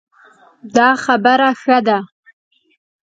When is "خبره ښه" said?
1.03-1.77